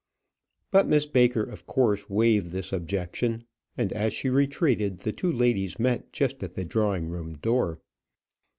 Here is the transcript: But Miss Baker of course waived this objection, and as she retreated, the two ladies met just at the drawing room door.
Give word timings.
But 0.71 0.87
Miss 0.87 1.05
Baker 1.05 1.43
of 1.43 1.67
course 1.67 2.09
waived 2.09 2.47
this 2.49 2.73
objection, 2.73 3.43
and 3.77 3.93
as 3.93 4.13
she 4.13 4.29
retreated, 4.31 4.97
the 4.97 5.13
two 5.13 5.31
ladies 5.31 5.77
met 5.77 6.11
just 6.11 6.41
at 6.41 6.55
the 6.55 6.65
drawing 6.65 7.05
room 7.09 7.37
door. 7.37 7.79